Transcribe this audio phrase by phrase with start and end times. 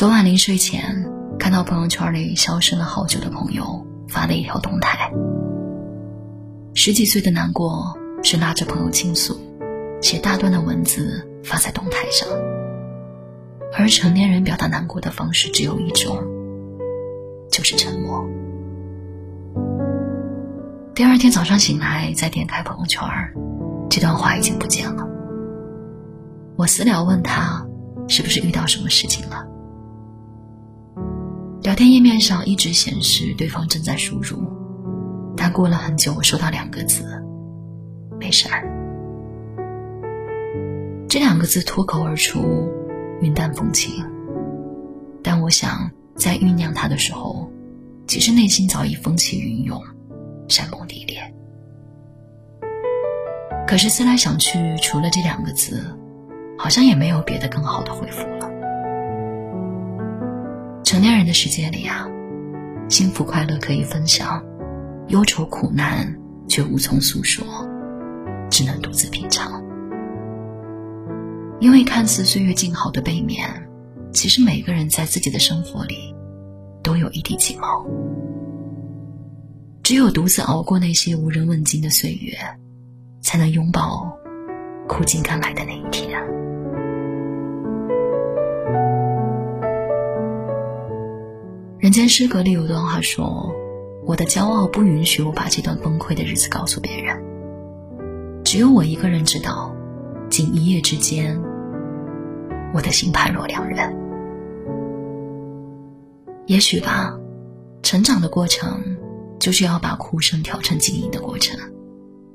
[0.00, 1.04] 昨晚临睡前，
[1.38, 5.12] 看到朋友圈里消失了好久的朋友发了一条动态。
[6.72, 9.38] 十几岁的难过是拉着朋友倾诉，
[10.00, 12.26] 写大段的文字发在动态上。
[13.76, 16.16] 而成年人表达难过的方式只有一种，
[17.50, 18.26] 就是沉默。
[20.94, 23.02] 第二天早上醒来，再点开朋友圈，
[23.90, 25.06] 这段话已经不见了。
[26.56, 27.66] 我私聊问他，
[28.08, 29.46] 是不是遇到什么事情了？
[31.70, 34.42] 聊天页面上一直显示对方正在输入，
[35.36, 37.04] 但过了很久，我收到两个字
[38.18, 38.66] ：“没事儿。”
[41.08, 42.68] 这两个字脱口而出，
[43.20, 44.04] 云淡风轻。
[45.22, 47.48] 但我想，在酝酿它的时候，
[48.08, 49.80] 其实内心早已风起云涌。
[50.48, 51.22] 山崩地裂。
[53.68, 55.96] 可是思来想去，除了这两个字，
[56.58, 58.49] 好像也没有别的更好的回复了。
[60.90, 62.04] 成年人的世界里啊，
[62.88, 64.44] 幸福快乐可以分享，
[65.06, 67.46] 忧愁苦难却无从诉说，
[68.50, 69.62] 只能独自品尝。
[71.60, 73.48] 因为看似岁月静好的背面，
[74.12, 76.12] 其实每个人在自己的生活里，
[76.82, 77.86] 都有一地鸡毛。
[79.84, 82.36] 只有独自熬过那些无人问津的岁月，
[83.22, 84.12] 才能拥抱
[84.88, 86.20] 苦尽甘来的那一天。
[91.80, 93.50] 人间失格里有段话说
[94.04, 97.18] ：“我的骄傲不允许我把这段崩溃的日子告诉别人，
[98.44, 99.74] 只有我一个人知道。
[100.28, 101.40] 仅一夜之间，
[102.74, 103.96] 我的心判若两人。
[106.46, 107.18] 也许吧，
[107.82, 108.78] 成长的过程。”
[109.40, 111.58] 就是要把哭声调成静音的过程，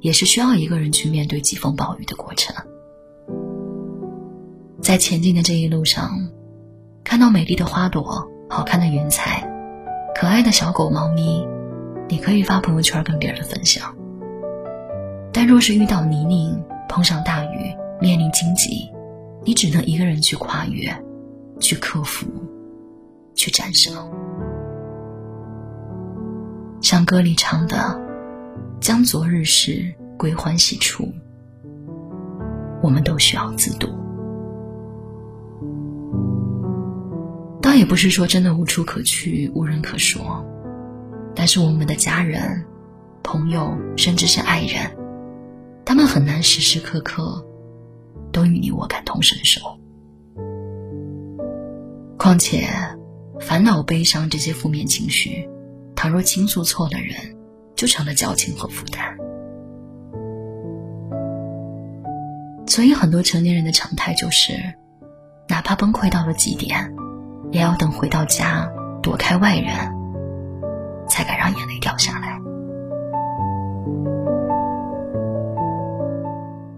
[0.00, 2.54] 也是需要一个人去面对疾风暴雨的过程。
[4.82, 6.28] 在前进的这一路上，
[7.02, 9.48] 看到美丽的花朵、好看的云彩、
[10.12, 11.46] 可爱的小狗、猫咪，
[12.08, 13.94] 你可以发朋友圈跟别人分享。
[15.32, 18.90] 但若是遇到泥泞、碰上大雨、面临荆棘，
[19.44, 20.92] 你只能一个人去跨越、
[21.60, 22.26] 去克服、
[23.36, 23.94] 去战胜。
[26.80, 28.00] 像歌里唱的，
[28.80, 31.08] 将昨日事归欢喜处。
[32.82, 33.99] 我们都需要自渡。
[37.70, 40.44] 倒也不是说真的无处可去、无人可说，
[41.36, 42.64] 但是我们的家人、
[43.22, 44.90] 朋友，甚至是爱人，
[45.84, 47.46] 他们很难时时刻刻
[48.32, 49.60] 都与你我感同身受。
[52.18, 52.66] 况且，
[53.38, 55.48] 烦恼、悲伤这些负面情绪。
[55.94, 57.36] 倘若倾诉错了人，
[57.76, 59.16] 就成了矫情和负担。
[62.66, 64.54] 所以，很多成年人的常态就是，
[65.48, 66.92] 哪怕崩溃到了极点，
[67.52, 68.70] 也要等回到家，
[69.02, 69.72] 躲开外人，
[71.08, 72.38] 才敢让眼泪掉下来。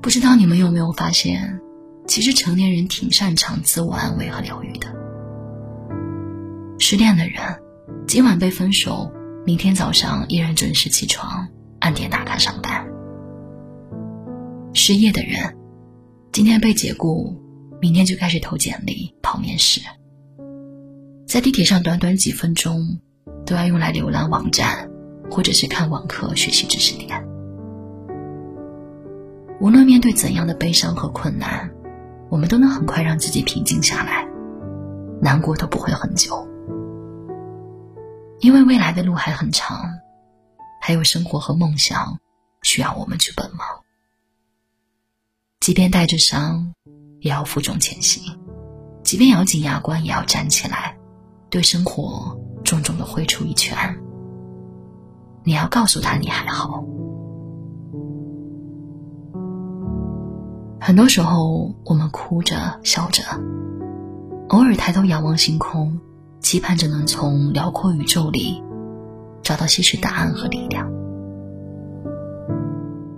[0.00, 1.60] 不知道你们有没有发现，
[2.06, 4.88] 其实成年人挺擅长自我安慰和疗愈的。
[6.78, 7.36] 失恋的人。
[8.06, 9.12] 今晚被分手，
[9.46, 11.46] 明天早上依然准时起床，
[11.78, 12.84] 按点打卡上班。
[14.74, 15.56] 失业的人，
[16.32, 17.40] 今天被解雇，
[17.80, 19.80] 明天就开始投简历、跑面试。
[21.30, 22.98] 在地铁上短短几分钟，
[23.46, 24.90] 都要用来浏览网站，
[25.30, 27.24] 或者是看网课学习知识点。
[29.60, 31.70] 无论面对怎样的悲伤和困难，
[32.30, 34.26] 我们都能很快让自己平静下来，
[35.22, 36.48] 难过都不会很久。
[38.40, 39.88] 因为未来的路还很长，
[40.80, 42.18] 还有生活和梦想
[42.62, 43.64] 需要我们去奔忙。
[45.60, 46.74] 即便带着伤，
[47.20, 48.20] 也要负重前行；
[49.04, 50.96] 即便咬紧牙关，也要站起来，
[51.50, 53.76] 对生活重重的挥出一拳。
[55.44, 56.84] 你要告诉他你还好。
[60.80, 63.22] 很多时候，我们哭着笑着，
[64.48, 65.98] 偶尔抬头仰望星空。
[66.40, 68.62] 期盼着能从辽阔宇宙里
[69.42, 70.90] 找到些许答案和力量。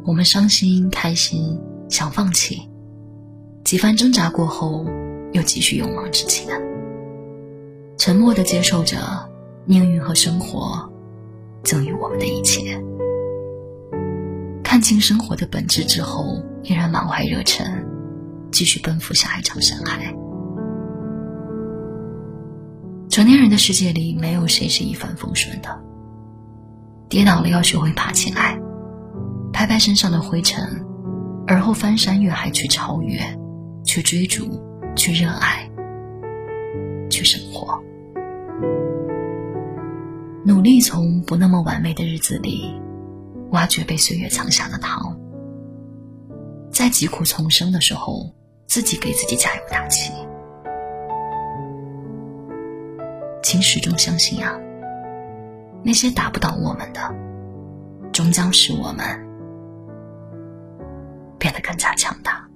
[0.05, 2.69] 我们伤心、开心、想放弃，
[3.65, 4.85] 几番挣扎过后，
[5.33, 6.49] 又继续勇往直前，
[8.05, 8.97] 沉默的接受着
[9.65, 10.91] 命运和生活
[11.63, 12.83] 赠予我们的一切。
[14.65, 17.65] 看清生活的本质之后，依然满怀热忱，
[18.51, 20.13] 继续奔赴下一场山海。
[23.09, 25.69] 成年人的世界里，没有谁是一帆风顺的。
[27.09, 28.59] 跌倒了要学会爬起来，
[29.53, 30.85] 拍拍身上的灰尘，
[31.47, 33.21] 而后翻山越海去超越，
[33.85, 34.61] 去追逐，
[34.97, 35.71] 去热爱，
[37.09, 37.81] 去生活。
[40.45, 42.75] 努力从不那么完美的日子里，
[43.51, 45.17] 挖掘被岁月藏下的糖。
[46.73, 48.29] 在疾苦丛生的时候，
[48.67, 50.13] 自己给自己加油打气。
[53.41, 54.53] 请始终相信啊，
[55.85, 57.15] 那些打不倒我们的，
[58.13, 59.05] 终将使我们
[61.39, 62.49] 变得更加强大。